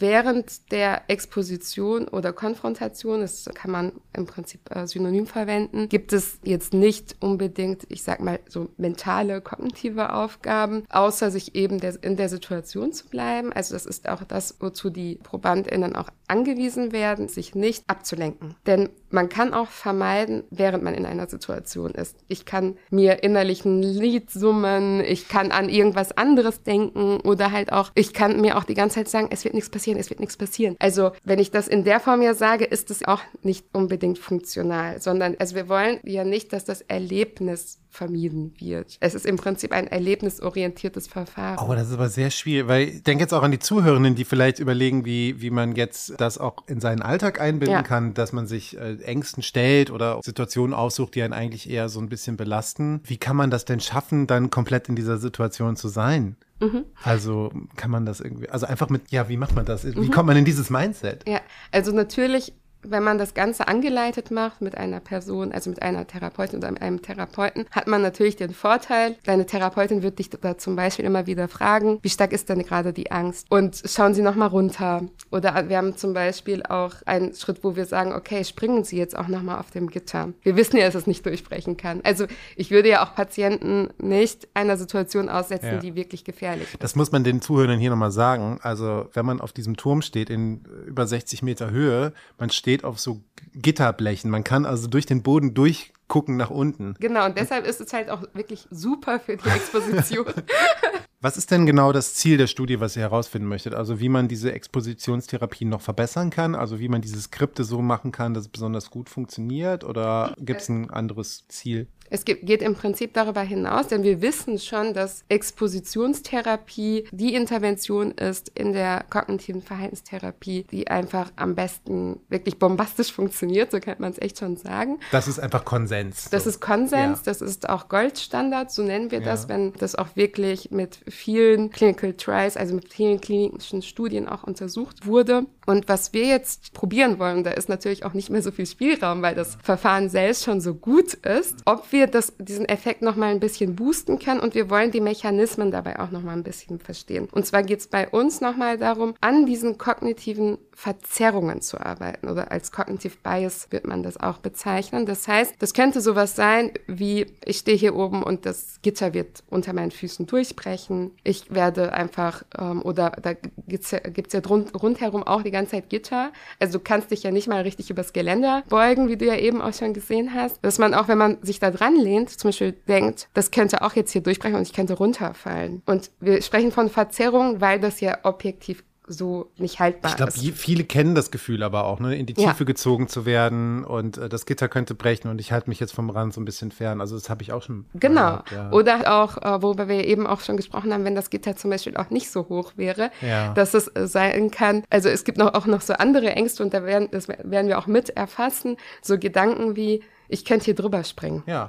[0.00, 6.38] während der Exposition oder Konfrontation, das kann man im Prinzip äh, synonym verwenden, gibt es
[6.42, 12.16] jetzt nicht unbedingt, ich sag mal, so mentale, kognitive Aufgaben, außer sich eben der, in
[12.16, 13.52] der Situation zu bleiben.
[13.52, 18.54] Also das ist auch das, wozu die ProbandInnen auch angewiesen werden, sich nicht abzulenken.
[18.66, 22.16] Denn man kann auch vermeiden, während man in einer Situation ist.
[22.28, 27.72] Ich kann mir innerlich ein Lied summen, ich kann an irgendwas anderes denken oder halt
[27.72, 30.20] auch, ich kann mir auch die ganze Zeit sagen, es wird nichts passieren, es wird
[30.20, 30.76] nichts passieren.
[30.78, 35.00] Also, wenn ich das in der Form ja sage, ist es auch nicht unbedingt funktional,
[35.00, 38.96] sondern also wir wollen ja nicht, dass das Erlebnis vermieden wird.
[39.00, 41.58] Es ist im Prinzip ein erlebnisorientiertes Verfahren.
[41.68, 44.24] Oh, das ist aber sehr schwierig, weil ich denke jetzt auch an die Zuhörenden, die
[44.24, 47.82] vielleicht überlegen, wie, wie man jetzt das auch in seinen Alltag einbinden ja.
[47.82, 52.00] kann, dass man sich äh, Ängsten stellt oder Situationen aussucht, die einen eigentlich eher so
[52.00, 53.00] ein bisschen belasten.
[53.04, 56.36] Wie kann man das denn schaffen, dann komplett in dieser Situation zu sein?
[56.60, 56.84] Mhm.
[57.02, 59.84] Also kann man das irgendwie, also einfach mit, ja, wie macht man das?
[59.84, 60.10] Wie mhm.
[60.10, 61.26] kommt man in dieses Mindset?
[61.28, 61.40] Ja,
[61.72, 66.58] also natürlich wenn man das Ganze angeleitet macht mit einer Person, also mit einer Therapeutin
[66.58, 71.04] oder einem Therapeuten, hat man natürlich den Vorteil, deine Therapeutin wird dich da zum Beispiel
[71.04, 73.46] immer wieder fragen, wie stark ist denn gerade die Angst?
[73.50, 75.02] Und schauen Sie nochmal runter.
[75.30, 79.16] Oder wir haben zum Beispiel auch einen Schritt, wo wir sagen, okay, springen Sie jetzt
[79.16, 80.30] auch nochmal auf dem Gitter.
[80.42, 82.00] Wir wissen ja, dass es nicht durchbrechen kann.
[82.02, 85.78] Also ich würde ja auch Patienten nicht einer Situation aussetzen, ja.
[85.78, 86.82] die wirklich gefährlich ist.
[86.82, 88.58] Das muss man den Zuhörern hier nochmal sagen.
[88.62, 92.84] Also wenn man auf diesem Turm steht in über 60 Meter Höhe, man steht steht
[92.84, 94.30] auf so Gitterblechen.
[94.30, 96.94] Man kann also durch den Boden durchgucken nach unten.
[97.00, 100.26] Genau, und deshalb ist es halt auch wirklich super für die Exposition.
[101.22, 103.74] Was ist denn genau das Ziel der Studie, was ihr herausfinden möchtet?
[103.74, 106.54] Also wie man diese Expositionstherapie noch verbessern kann?
[106.54, 109.84] Also wie man diese Skripte so machen kann, dass es besonders gut funktioniert?
[109.84, 111.88] Oder gibt es ein anderes Ziel?
[112.10, 118.50] Es geht, im Prinzip darüber hinaus, denn wir wissen schon, dass Expositionstherapie die Intervention ist
[118.50, 124.18] in der kognitiven Verhaltenstherapie, die einfach am besten wirklich bombastisch funktioniert, so kann man es
[124.18, 124.98] echt schon sagen.
[125.12, 126.28] Das ist einfach Konsens.
[126.30, 126.50] Das so.
[126.50, 127.24] ist Konsens, ja.
[127.24, 129.50] das ist auch Goldstandard, so nennen wir das, ja.
[129.50, 135.06] wenn das auch wirklich mit vielen Clinical Trials, also mit vielen klinischen Studien auch untersucht
[135.06, 135.46] wurde.
[135.70, 139.22] Und was wir jetzt probieren wollen, da ist natürlich auch nicht mehr so viel Spielraum,
[139.22, 143.30] weil das Verfahren selbst schon so gut ist, ob wir das, diesen Effekt noch mal
[143.30, 146.80] ein bisschen boosten können und wir wollen die Mechanismen dabei auch noch mal ein bisschen
[146.80, 147.28] verstehen.
[147.30, 152.26] Und zwar geht es bei uns noch mal darum, an diesen kognitiven Verzerrungen zu arbeiten
[152.26, 155.04] oder als Cognitive Bias wird man das auch bezeichnen.
[155.04, 159.44] Das heißt, das könnte sowas sein wie, ich stehe hier oben und das Gitter wird
[159.50, 161.10] unter meinen Füßen durchbrechen.
[161.22, 163.34] Ich werde einfach, ähm, oder da
[163.68, 163.98] gibt's ja,
[164.32, 166.32] ja rund, rundherum auch die ganze Zeit Gitter.
[166.58, 169.60] Also du kannst dich ja nicht mal richtig übers Geländer beugen, wie du ja eben
[169.60, 170.64] auch schon gesehen hast.
[170.64, 173.96] Dass man auch, wenn man sich da dran lehnt, zum Beispiel denkt, das könnte auch
[173.96, 175.82] jetzt hier durchbrechen und ich könnte runterfallen.
[175.84, 180.38] Und wir sprechen von Verzerrung, weil das ja objektiv so nicht haltbar ich glaub, ist.
[180.56, 182.16] Viele kennen das Gefühl aber auch, ne?
[182.16, 182.64] in die Tiefe ja.
[182.64, 186.10] gezogen zu werden und äh, das Gitter könnte brechen und ich halte mich jetzt vom
[186.10, 187.00] Rand so ein bisschen fern.
[187.00, 187.86] Also das habe ich auch schon.
[187.94, 188.20] Genau.
[188.20, 188.70] Gehabt, ja.
[188.70, 191.96] Oder auch, äh, worüber wir eben auch schon gesprochen haben, wenn das Gitter zum Beispiel
[191.96, 193.52] auch nicht so hoch wäre, ja.
[193.54, 194.84] dass es äh, sein kann.
[194.90, 197.78] Also es gibt noch, auch noch so andere Ängste und da werden, das werden wir
[197.78, 198.76] auch mit erfassen.
[199.02, 201.42] So Gedanken wie, ich könnte hier drüber springen.
[201.46, 201.68] Ja.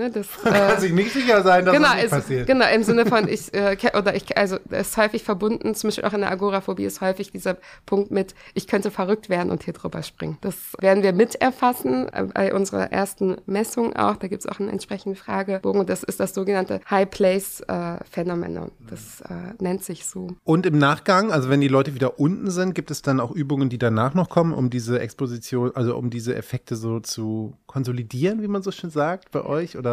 [0.00, 2.46] Ne, das, Man kann äh, sich nicht sicher sein, dass genau, das ist, passiert.
[2.46, 6.04] Genau, im Sinne von, ich, äh, oder ich, also es ist häufig verbunden, zum Beispiel
[6.06, 9.74] auch in der Agoraphobie ist häufig dieser Punkt mit, ich könnte verrückt werden und hier
[9.74, 10.38] drüber springen.
[10.40, 14.16] Das werden wir mit erfassen äh, bei unserer ersten Messung auch.
[14.16, 17.98] Da gibt es auch einen entsprechenden Fragebogen und das ist das sogenannte High Place äh,
[18.10, 18.70] Phänomen.
[18.88, 20.28] Das äh, nennt sich so.
[20.44, 23.68] Und im Nachgang, also wenn die Leute wieder unten sind, gibt es dann auch Übungen,
[23.68, 28.48] die danach noch kommen, um diese Exposition, also um diese Effekte so zu konsolidieren, wie
[28.48, 29.76] man so schön sagt, bei euch?
[29.76, 29.89] Oder?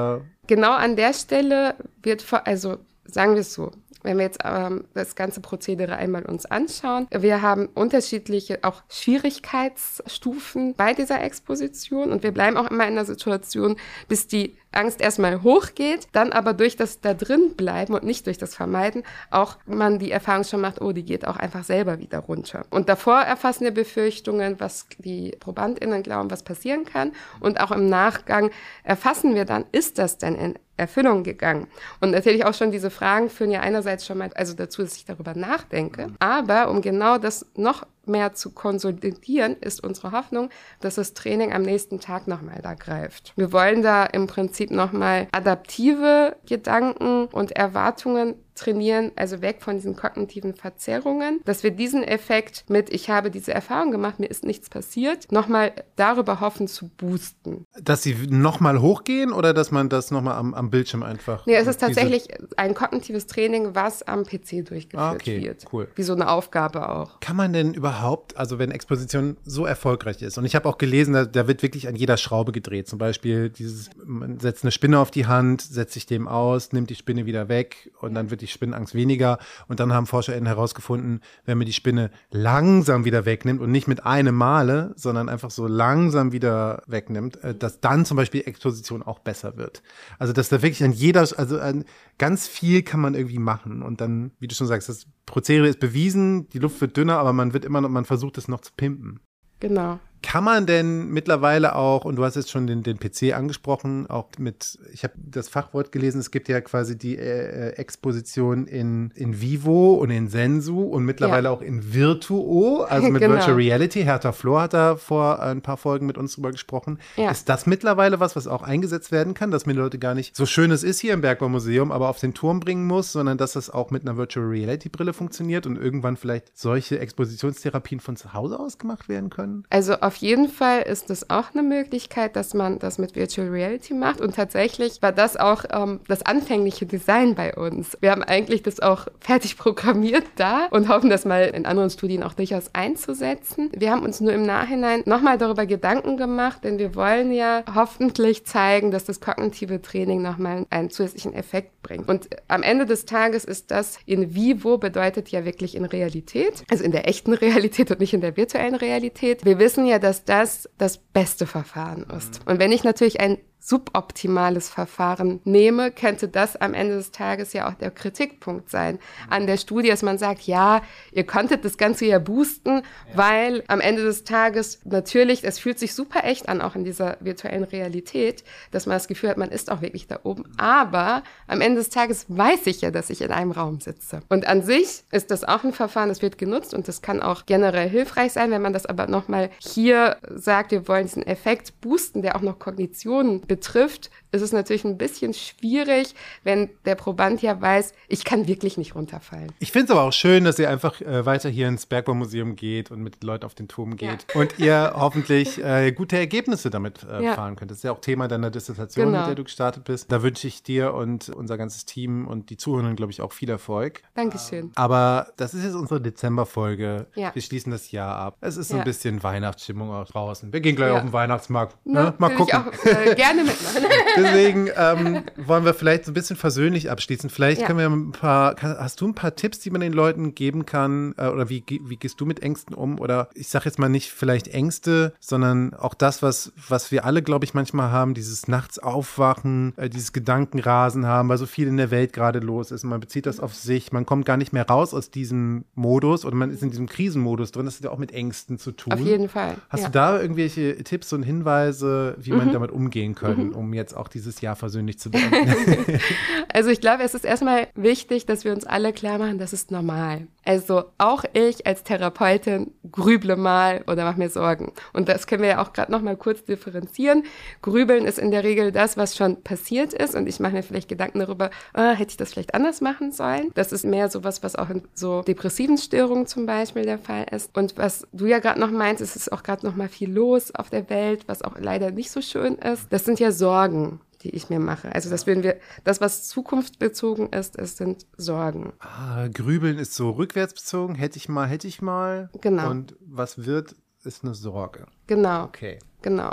[0.48, 3.72] Genau an der Stelle wird, also sagen wir es so,
[4.04, 10.76] wenn wir jetzt ähm, das ganze Prozedere einmal uns anschauen, wir haben unterschiedliche auch Schwierigkeitsstufen
[10.76, 13.76] bei dieser Exposition und wir bleiben auch immer in der Situation,
[14.08, 18.38] bis die Angst erstmal hochgeht, dann aber durch das da drin bleiben und nicht durch
[18.38, 22.20] das Vermeiden auch man die Erfahrung schon macht, oh, die geht auch einfach selber wieder
[22.20, 22.66] runter.
[22.70, 27.12] Und davor erfassen wir Befürchtungen, was die ProbandInnen glauben, was passieren kann.
[27.40, 28.52] Und auch im Nachgang
[28.84, 31.68] erfassen wir dann, ist das denn in Erfüllung gegangen?
[32.00, 35.06] Und natürlich auch schon diese Fragen führen ja einerseits schon mal also dazu, dass ich
[35.06, 36.08] darüber nachdenke.
[36.20, 41.62] Aber um genau das noch mehr zu konsolidieren, ist unsere Hoffnung, dass das Training am
[41.62, 43.34] nächsten Tag nochmal da greift.
[43.36, 49.96] Wir wollen da im Prinzip nochmal adaptive Gedanken und Erwartungen trainieren, also weg von diesen
[49.96, 54.70] kognitiven Verzerrungen, dass wir diesen Effekt mit, ich habe diese Erfahrung gemacht, mir ist nichts
[54.70, 57.66] passiert, nochmal darüber hoffen zu boosten.
[57.82, 61.46] Dass sie nochmal hochgehen oder dass man das nochmal am, am Bildschirm einfach.
[61.46, 65.66] Nee, es ist tatsächlich ein kognitives Training, was am PC durchgeführt ah, okay, wird.
[65.72, 65.88] Cool.
[65.96, 67.20] Wie so eine Aufgabe auch.
[67.20, 71.14] Kann man denn überhaupt, also wenn Exposition so erfolgreich ist, und ich habe auch gelesen,
[71.14, 72.88] da, da, wird wirklich an jeder Schraube gedreht.
[72.88, 76.90] Zum Beispiel dieses, man setzt eine Spinne auf die Hand, setzt sich dem aus, nimmt
[76.90, 79.38] die Spinne wieder weg und dann wird die Spinnenangst weniger.
[79.68, 84.06] Und dann haben ForscherInnen herausgefunden, wenn man die Spinne langsam wieder wegnimmt und nicht mit
[84.06, 89.20] einem Male, sondern einfach so langsam wieder wegnimmt, äh, dass dann zum Beispiel Exposition auch
[89.20, 89.82] besser wird.
[90.20, 91.86] Also dass da wirklich an jeder, also an
[92.18, 93.82] ganz viel kann man irgendwie machen.
[93.82, 97.34] Und dann, wie du schon sagst, das Prozedere ist bewiesen, die Luft wird dünner, aber
[97.34, 99.20] man wird immer noch, man versucht es noch zu pimpen.
[99.60, 100.00] Genau.
[100.22, 104.28] Kann man denn mittlerweile auch, und du hast jetzt schon den, den PC angesprochen, auch
[104.40, 109.42] mit, ich habe das Fachwort gelesen, es gibt ja quasi die äh, Exposition in, in
[109.42, 111.52] Vivo und in Sensu und mittlerweile ja.
[111.52, 113.36] auch in Virtuo, also mit genau.
[113.36, 114.04] Virtual Reality.
[114.04, 117.00] Hertha Flor hat da vor ein paar Folgen mit uns drüber gesprochen.
[117.16, 117.30] Ja.
[117.30, 120.46] Ist das mittlerweile was, was auch eingesetzt werden kann, dass mir Leute gar nicht, so
[120.46, 123.70] schön es ist hier im Bergbaumuseum, aber auf den Turm bringen muss, sondern dass das
[123.70, 128.60] auch mit einer Virtual Reality Brille funktioniert und irgendwann vielleicht solche Expositionstherapien von zu Hause
[128.60, 129.64] aus gemacht werden können?
[129.70, 133.94] Also auf jeden Fall ist es auch eine Möglichkeit, dass man das mit Virtual Reality
[133.94, 134.22] macht.
[134.22, 137.98] Und tatsächlich war das auch ähm, das anfängliche Design bei uns.
[138.00, 142.24] Wir haben eigentlich das auch fertig programmiert da und hoffen, das mal in anderen Studien
[142.24, 143.70] auch durchaus einzusetzen.
[143.76, 148.46] Wir haben uns nur im Nachhinein nochmal darüber Gedanken gemacht, denn wir wollen ja hoffentlich
[148.46, 152.08] zeigen, dass das kognitive Training nochmal einen zusätzlichen Effekt bringt.
[152.08, 156.86] Und am Ende des Tages ist das in vivo bedeutet ja wirklich in Realität, also
[156.86, 159.44] in der echten Realität und nicht in der virtuellen Realität.
[159.44, 162.42] Wir wissen ja, dass das das beste Verfahren ist.
[162.46, 167.68] Und wenn ich natürlich ein suboptimales Verfahren nehme, könnte das am Ende des Tages ja
[167.68, 168.98] auch der Kritikpunkt sein
[169.30, 172.82] an der Studie, dass man sagt, ja, ihr konntet das Ganze ja boosten, ja.
[173.16, 177.18] weil am Ende des Tages natürlich, es fühlt sich super echt an, auch in dieser
[177.20, 180.46] virtuellen Realität, dass man das Gefühl hat, man ist auch wirklich da oben.
[180.56, 184.22] Aber am Ende des Tages weiß ich ja, dass ich in einem Raum sitze.
[184.30, 187.46] Und an sich ist das auch ein Verfahren, das wird genutzt und das kann auch
[187.46, 192.22] generell hilfreich sein, wenn man das aber nochmal hier sagt, wir wollen diesen Effekt boosten,
[192.22, 196.14] der auch noch Kognitionen betrifft, ist es natürlich ein bisschen schwierig,
[196.44, 199.52] wenn der Proband ja weiß, ich kann wirklich nicht runterfallen.
[199.60, 202.92] Ich finde es aber auch schön, dass ihr einfach äh, weiter hier ins Bergbaumuseum geht
[202.92, 204.40] und mit Leuten auf den Turm geht ja.
[204.40, 207.34] und ihr hoffentlich äh, gute Ergebnisse damit äh, ja.
[207.34, 207.72] fahren könnt.
[207.72, 209.20] Das ist ja auch Thema deiner Dissertation, genau.
[209.20, 210.12] mit der du gestartet bist.
[210.12, 213.50] Da wünsche ich dir und unser ganzes Team und die Zuhörenden, glaube ich, auch viel
[213.50, 214.02] Erfolg.
[214.16, 214.72] Dankeschön.
[214.76, 217.08] Aber das ist jetzt unsere Dezemberfolge.
[217.16, 217.34] Ja.
[217.34, 218.38] Wir schließen das Jahr ab.
[218.42, 220.52] Es ist so ein bisschen Weihnachtsstimmung auch draußen.
[220.52, 221.78] Wir gehen gleich auf den Weihnachtsmarkt.
[221.86, 222.14] Ne?
[222.18, 222.66] Mal gucken.
[222.84, 223.86] Ich auch äh, gerne mitmachen.
[224.18, 227.30] Deswegen ähm, wollen wir vielleicht so ein bisschen versöhnlich abschließen.
[227.30, 230.66] Vielleicht können wir ein paar, hast du ein paar Tipps, die man den Leuten geben
[230.66, 231.14] kann?
[231.18, 233.00] Äh, oder wie, wie gehst du mit Ängsten um?
[233.00, 237.22] Oder ich sage jetzt mal nicht vielleicht Ängste, sondern auch das, was, was wir alle,
[237.22, 241.78] glaube ich, manchmal haben, dieses nachts aufwachen, äh, dieses Gedankenrasen haben, weil so viel in
[241.78, 242.84] der Welt gerade los ist.
[242.84, 246.36] Man bezieht das auf sich, man kommt gar nicht mehr raus aus diesem Modus oder
[246.36, 247.66] man ist in diesem Krisenmodus drin.
[247.66, 248.94] Das hat ja auch mit Ängsten zu tun.
[248.94, 249.56] Auf jeden Fall.
[249.70, 249.88] Hast ja.
[249.88, 252.54] du da irgendwelche Tipps und Hinweise, wie man mhm.
[252.54, 253.54] damit umgehen kann, mhm.
[253.54, 256.00] um jetzt auch dieses Jahr versöhnlich zu beenden?
[256.54, 259.72] also ich glaube, es ist erstmal wichtig, dass wir uns alle klar machen, das ist
[259.72, 260.28] normal.
[260.48, 264.72] Also auch ich als Therapeutin grüble mal oder mache mir Sorgen.
[264.94, 267.24] Und das können wir ja auch gerade noch mal kurz differenzieren.
[267.62, 270.88] Grübeln ist in der Regel das, was schon passiert ist und ich mache mir vielleicht
[270.88, 273.52] Gedanken darüber, ah, hätte ich das vielleicht anders machen sollen.
[273.56, 277.26] Das ist mehr so was, was auch in so depressiven Störungen zum Beispiel der Fall
[277.30, 277.56] ist.
[277.58, 280.56] Und was du ja gerade noch meinst, es ist auch gerade noch mal viel los
[280.56, 282.88] auf der Welt, was auch leider nicht so schön ist.
[282.94, 284.94] Das sind ja Sorgen die ich mir mache.
[284.94, 288.74] Also das würden wir, das, was zukunftsbezogen ist, es sind Sorgen.
[288.80, 292.30] Ah, Grübeln ist so rückwärtsbezogen, hätte ich mal, hätte ich mal.
[292.42, 292.70] Genau.
[292.70, 294.88] Und was wird, ist eine Sorge.
[295.08, 295.46] Genau.
[295.46, 295.80] Okay.
[296.02, 296.32] Genau.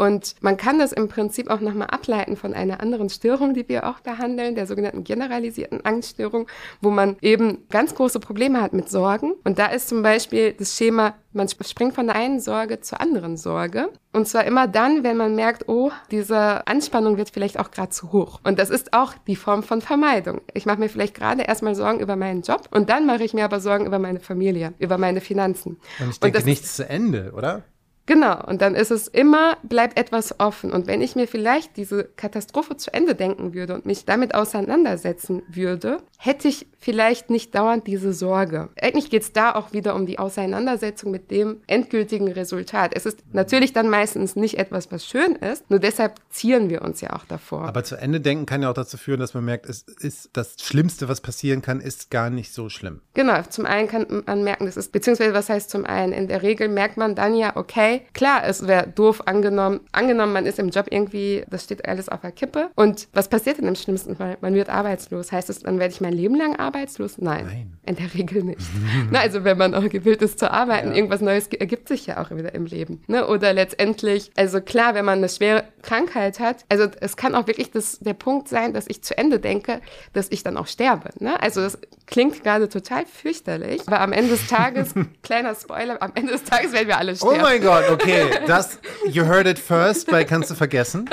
[0.00, 3.86] Und man kann das im Prinzip auch nochmal ableiten von einer anderen Störung, die wir
[3.86, 6.46] auch behandeln, der sogenannten generalisierten Angststörung,
[6.80, 9.34] wo man eben ganz große Probleme hat mit Sorgen.
[9.44, 13.36] Und da ist zum Beispiel das Schema, man springt von der einen Sorge zur anderen
[13.36, 13.90] Sorge.
[14.14, 18.10] Und zwar immer dann, wenn man merkt, oh, diese Anspannung wird vielleicht auch gerade zu
[18.10, 18.40] hoch.
[18.42, 20.40] Und das ist auch die Form von Vermeidung.
[20.54, 23.44] Ich mache mir vielleicht gerade erstmal Sorgen über meinen Job und dann mache ich mir
[23.44, 25.78] aber Sorgen über meine Familie, über meine Finanzen.
[25.98, 27.64] Und ich denke, und nichts zu Ende, oder?
[28.10, 30.72] Genau, und dann ist es immer, bleibt etwas offen.
[30.72, 35.42] Und wenn ich mir vielleicht diese Katastrophe zu Ende denken würde und mich damit auseinandersetzen
[35.48, 38.70] würde, hätte ich vielleicht nicht dauernd diese Sorge.
[38.80, 42.94] Eigentlich geht es da auch wieder um die Auseinandersetzung mit dem endgültigen Resultat.
[42.96, 47.00] Es ist natürlich dann meistens nicht etwas, was schön ist, nur deshalb zieren wir uns
[47.00, 47.68] ja auch davor.
[47.68, 50.56] Aber zu Ende denken kann ja auch dazu führen, dass man merkt, es ist das
[50.60, 53.02] Schlimmste, was passieren kann, ist gar nicht so schlimm.
[53.14, 56.42] Genau, zum einen kann man merken, das ist, beziehungsweise was heißt zum einen, in der
[56.42, 60.70] Regel merkt man dann ja, okay, klar, es wäre doof angenommen, angenommen, man ist im
[60.70, 62.70] Job irgendwie, das steht alles auf der Kippe.
[62.76, 64.36] Und was passiert denn im schlimmsten Fall?
[64.40, 65.32] Man wird arbeitslos.
[65.32, 67.18] Heißt das, dann werde ich mein Leben lang arbeitslos?
[67.18, 67.46] Nein.
[67.46, 67.72] Nein.
[67.86, 68.60] In der Regel nicht.
[69.10, 70.94] Na, also wenn man auch gewillt ist zu arbeiten, ja.
[70.94, 73.02] irgendwas Neues ergibt sich ja auch wieder im Leben.
[73.06, 73.26] Ne?
[73.26, 77.70] Oder letztendlich, also klar, wenn man eine schwere Krankheit hat, also es kann auch wirklich
[77.70, 79.80] das, der Punkt sein, dass ich zu Ende denke,
[80.12, 81.10] dass ich dann auch sterbe.
[81.18, 81.40] Ne?
[81.40, 86.32] Also das klingt gerade total fürchterlich, aber am Ende des Tages, kleiner Spoiler, am Ende
[86.32, 87.38] des Tages werden wir alle sterben.
[87.38, 91.08] Oh mein Gott, okay, das, you heard it first, weil kannst du vergessen.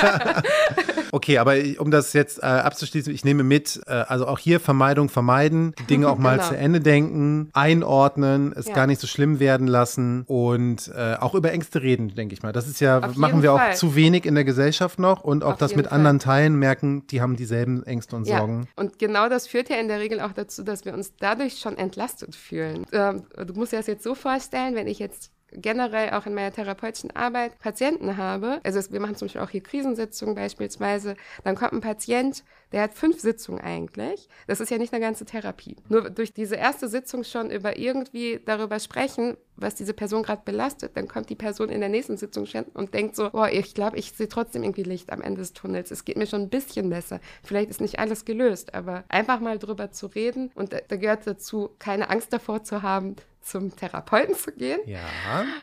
[1.12, 5.08] okay, aber um das jetzt äh, abzuschließen, ich nehme mit, äh, also auch hier Vermeidung
[5.08, 6.48] vermeiden, die Dinge auch mal genau.
[6.48, 8.74] zu Ende denken, einordnen, es ja.
[8.74, 12.52] gar nicht so schlimm werden lassen und äh, auch über Ängste reden, denke ich mal.
[12.52, 13.72] Das ist ja, Auf machen wir Fall.
[13.72, 15.96] auch zu wenig in der Gesellschaft noch und auch Auf das mit Fall.
[15.96, 18.38] anderen teilen, merken, die haben dieselben Ängste und ja.
[18.38, 18.68] Sorgen.
[18.76, 21.76] Und genau das führt ja in der Regel auch dazu, dass wir uns dadurch schon
[21.76, 22.86] entlastet fühlen.
[22.92, 26.52] Ähm, du musst dir das jetzt so vorstellen, wenn ich jetzt generell auch in meiner
[26.52, 31.72] therapeutischen Arbeit Patienten habe, also wir machen zum Beispiel auch hier Krisensitzungen beispielsweise, dann kommt
[31.72, 34.28] ein Patient, der hat fünf Sitzungen eigentlich.
[34.46, 35.76] Das ist ja nicht eine ganze Therapie.
[35.88, 40.96] Nur durch diese erste Sitzung schon über irgendwie darüber sprechen, was diese Person gerade belastet,
[40.96, 44.12] dann kommt die Person in der nächsten Sitzung und denkt so, boah, ich glaube, ich
[44.12, 45.90] sehe trotzdem irgendwie Licht am Ende des Tunnels.
[45.90, 47.20] Es geht mir schon ein bisschen besser.
[47.42, 51.70] Vielleicht ist nicht alles gelöst, aber einfach mal drüber zu reden und da gehört dazu,
[51.78, 54.80] keine Angst davor zu haben, zum Therapeuten zu gehen.
[54.86, 55.00] Ja.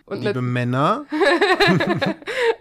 [0.06, 1.06] Und liebe Männer.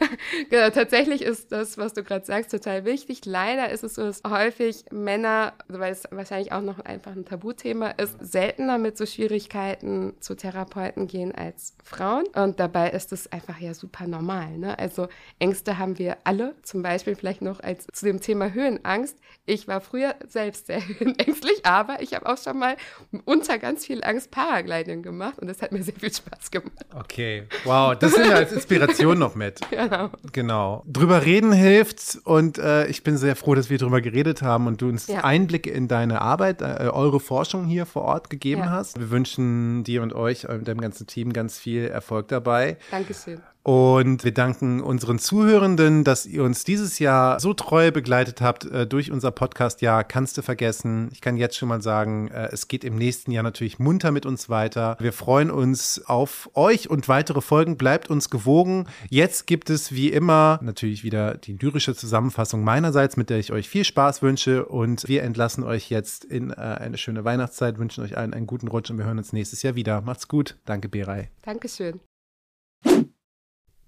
[0.51, 3.25] genau, tatsächlich ist das, was du gerade sagst, total wichtig.
[3.25, 7.91] Leider ist es so, dass häufig Männer, weil es wahrscheinlich auch noch einfach ein Tabuthema
[7.91, 12.25] ist, seltener mit so Schwierigkeiten zu Therapeuten gehen als Frauen.
[12.35, 14.59] Und dabei ist es einfach ja super normal.
[14.59, 14.79] Ne?
[14.79, 15.09] Also
[15.39, 16.55] Ängste haben wir alle.
[16.63, 19.19] Zum Beispiel vielleicht noch als zu dem Thema Höhenangst.
[19.45, 22.77] Ich war früher selbst sehr höhenängstlich, aber ich habe auch schon mal
[23.25, 26.87] unter ganz viel Angst Paragliding gemacht und das hat mir sehr viel Spaß gemacht.
[26.95, 29.61] Okay, wow, das sind wir als Inspiration noch mit.
[29.77, 30.11] Genau.
[30.33, 30.83] Genau.
[30.87, 34.81] Drüber reden hilft und äh, ich bin sehr froh, dass wir drüber geredet haben und
[34.81, 35.25] du uns ja.
[35.25, 38.71] Einblicke in deine Arbeit, äh, eure Forschung hier vor Ort gegeben ja.
[38.71, 38.99] hast.
[38.99, 42.77] Wir wünschen dir und euch und dem ganzen Team ganz viel Erfolg dabei.
[42.91, 43.41] Dankeschön.
[43.67, 48.87] Und wir danken unseren Zuhörenden, dass ihr uns dieses Jahr so treu begleitet habt äh,
[48.87, 50.05] durch unser Podcast-Jahr.
[50.05, 51.09] Kannst du vergessen.
[51.11, 54.25] Ich kann jetzt schon mal sagen, äh, es geht im nächsten Jahr natürlich munter mit
[54.25, 54.97] uns weiter.
[55.01, 57.77] Wir freuen uns auf euch und weitere Folgen.
[57.77, 58.87] Bleibt uns gewogen.
[59.11, 63.69] Jetzt gibt es wie immer natürlich wieder die lyrische Zusammenfassung meinerseits, mit der ich euch
[63.69, 64.67] viel Spaß wünsche.
[64.67, 68.69] Und wir entlassen euch jetzt in äh, eine schöne Weihnachtszeit, wünschen euch allen einen guten
[68.69, 70.03] Rutsch und wir hören uns nächstes Jahr wieder.
[70.03, 70.57] Macht's gut.
[70.67, 71.31] Danke, Berei.
[71.43, 71.99] Dankeschön.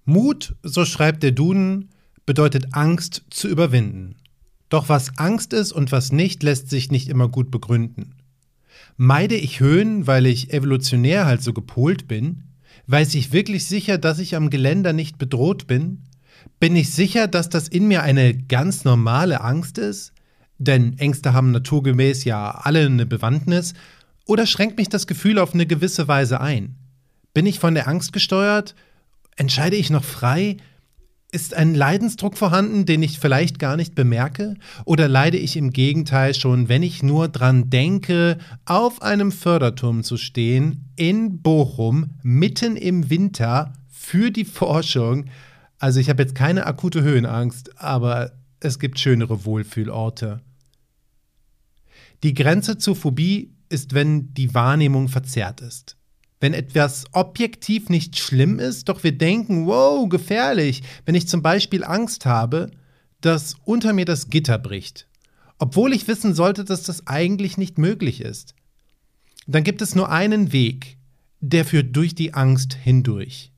[0.09, 1.89] Mut, so schreibt der Duden,
[2.25, 4.15] bedeutet Angst zu überwinden.
[4.67, 8.15] Doch was Angst ist und was nicht, lässt sich nicht immer gut begründen.
[8.97, 12.43] Meide ich Höhen, weil ich evolutionär halt so gepolt bin?
[12.87, 16.03] Weiß ich wirklich sicher, dass ich am Geländer nicht bedroht bin?
[16.59, 20.13] Bin ich sicher, dass das in mir eine ganz normale Angst ist?
[20.57, 23.73] Denn Ängste haben naturgemäß ja alle eine Bewandtnis.
[24.25, 26.75] Oder schränkt mich das Gefühl auf eine gewisse Weise ein?
[27.33, 28.75] Bin ich von der Angst gesteuert?
[29.39, 30.57] Entscheide ich noch frei?
[31.31, 34.55] Ist ein Leidensdruck vorhanden, den ich vielleicht gar nicht bemerke?
[34.83, 40.17] Oder leide ich im Gegenteil schon, wenn ich nur dran denke, auf einem Förderturm zu
[40.17, 45.27] stehen, in Bochum, mitten im Winter, für die Forschung?
[45.77, 50.41] Also ich habe jetzt keine akute Höhenangst, aber es gibt schönere Wohlfühlorte.
[52.23, 55.95] Die Grenze zur Phobie ist, wenn die Wahrnehmung verzerrt ist
[56.39, 61.83] wenn etwas objektiv nicht schlimm ist, doch wir denken, wow, gefährlich, wenn ich zum Beispiel
[61.83, 62.71] Angst habe,
[63.21, 65.07] dass unter mir das Gitter bricht,
[65.57, 68.55] obwohl ich wissen sollte, dass das eigentlich nicht möglich ist.
[69.47, 70.97] Dann gibt es nur einen Weg,
[71.41, 73.51] der führt durch die Angst hindurch.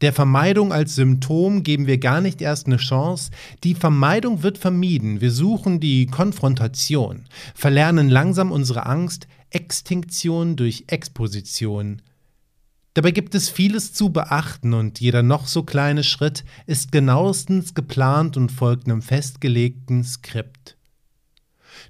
[0.00, 3.30] Der Vermeidung als Symptom geben wir gar nicht erst eine Chance.
[3.64, 5.20] Die Vermeidung wird vermieden.
[5.20, 12.00] Wir suchen die Konfrontation, verlernen langsam unsere Angst, Extinktion durch Exposition,
[12.94, 18.36] Dabei gibt es vieles zu beachten und jeder noch so kleine Schritt ist genauestens geplant
[18.36, 20.76] und folgt einem festgelegten Skript.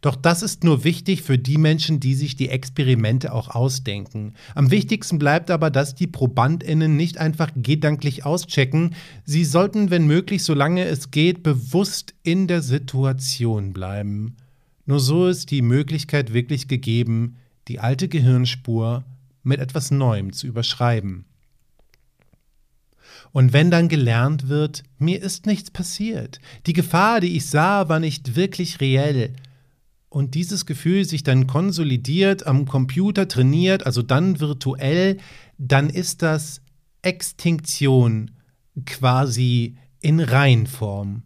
[0.02, 4.34] Doch das ist nur wichtig für die Menschen, die sich die Experimente auch ausdenken.
[4.54, 10.44] Am wichtigsten bleibt aber, dass die Probandinnen nicht einfach gedanklich auschecken, sie sollten, wenn möglich,
[10.44, 14.36] solange es geht, bewusst in der Situation bleiben.
[14.86, 17.36] Nur so ist die Möglichkeit wirklich gegeben,
[17.68, 19.04] die alte Gehirnspur
[19.42, 21.24] mit etwas Neuem zu überschreiben.
[23.32, 28.00] Und wenn dann gelernt wird, mir ist nichts passiert, die Gefahr, die ich sah, war
[28.00, 29.34] nicht wirklich reell,
[30.10, 35.18] und dieses Gefühl sich dann konsolidiert, am Computer trainiert, also dann virtuell,
[35.56, 36.62] dann ist das
[37.02, 38.32] Extinktion
[38.84, 41.22] quasi in Reinform.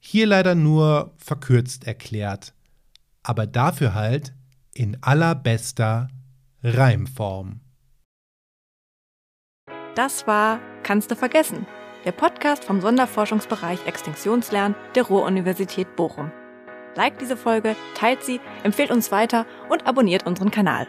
[0.00, 2.52] Hier leider nur verkürzt erklärt,
[3.22, 4.34] aber dafür halt
[4.74, 6.08] in allerbester
[6.62, 7.60] Reimform.
[9.94, 11.66] Das war Kannst du vergessen?
[12.04, 16.32] Der Podcast vom Sonderforschungsbereich Extinktionslernen der Ruhr-Universität Bochum.
[16.96, 20.86] Liked diese Folge, teilt sie, empfehlt uns weiter und abonniert unseren Kanal.